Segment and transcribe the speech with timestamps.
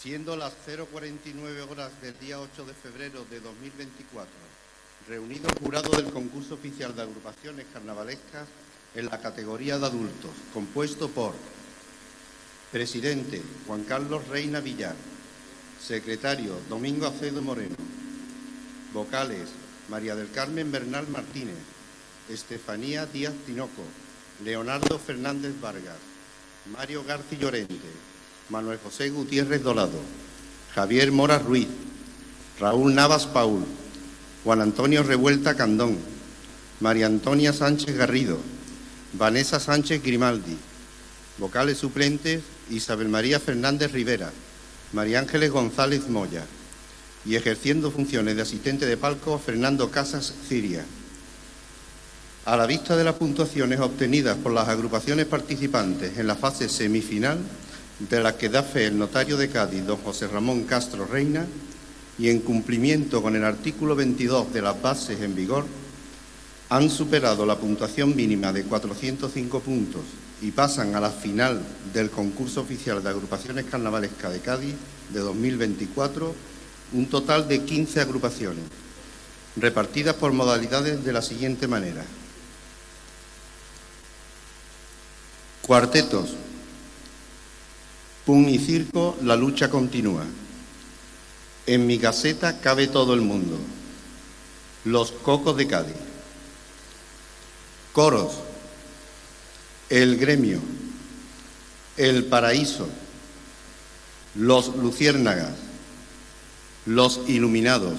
[0.00, 4.30] Siendo las 049 horas del día 8 de febrero de 2024,
[5.08, 8.48] reunido jurado del concurso oficial de agrupaciones carnavalescas
[8.94, 11.34] en la categoría de adultos, compuesto por
[12.72, 14.96] presidente Juan Carlos Reina Villar,
[15.80, 17.76] secretario Domingo Acedo Moreno,
[18.92, 19.48] vocales
[19.88, 21.56] María del Carmen Bernal Martínez,
[22.28, 23.84] Estefanía Díaz Tinoco,
[24.42, 25.98] Leonardo Fernández Vargas,
[26.72, 27.74] Mario García Llorente,
[28.50, 29.98] Manuel José Gutiérrez Dolado,
[30.74, 31.68] Javier Mora Ruiz,
[32.60, 33.64] Raúl Navas Paul,
[34.44, 35.96] Juan Antonio Revuelta Candón,
[36.80, 38.38] María Antonia Sánchez Garrido,
[39.14, 40.58] Vanessa Sánchez Grimaldi,
[41.38, 44.30] vocales suplentes Isabel María Fernández Rivera,
[44.92, 46.44] María Ángeles González Moya
[47.24, 50.84] y ejerciendo funciones de asistente de palco Fernando Casas Ciria.
[52.44, 57.38] A la vista de las puntuaciones obtenidas por las agrupaciones participantes en la fase semifinal,
[57.98, 61.46] de la que da fe el notario de Cádiz, don José Ramón Castro Reina,
[62.18, 65.64] y en cumplimiento con el artículo 22 de las bases en vigor,
[66.68, 70.02] han superado la puntuación mínima de 405 puntos
[70.42, 71.60] y pasan a la final
[71.92, 74.74] del concurso oficial de agrupaciones carnavalescas de Cádiz
[75.12, 76.34] de 2024
[76.92, 78.64] un total de 15 agrupaciones,
[79.56, 82.04] repartidas por modalidades de la siguiente manera.
[85.62, 86.34] Cuartetos.
[88.24, 90.24] Pun y circo, la lucha continúa.
[91.66, 93.58] En mi caseta cabe todo el mundo.
[94.84, 95.94] Los cocos de Cádiz.
[97.92, 98.32] Coros.
[99.88, 100.60] El gremio.
[101.96, 102.88] El paraíso.
[104.34, 105.54] Los luciérnagas.
[106.86, 107.98] Los iluminados.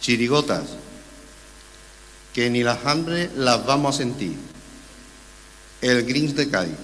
[0.00, 0.64] Chirigotas.
[2.34, 4.36] Que ni las hambres las vamos a sentir
[5.80, 6.76] el Grins de Cádiz.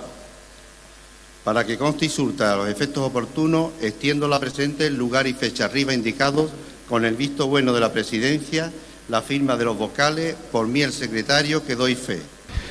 [1.45, 5.33] Para que conste y surta a los efectos oportunos, extiendo la presente el lugar y
[5.33, 6.51] fecha arriba indicados
[6.89, 8.73] con el visto bueno de la presidencia,
[9.09, 12.21] la firma de los vocales, por mí el secretario que doy fe.